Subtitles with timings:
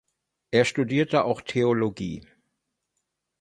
[0.49, 2.23] Er studierte auch Theologie.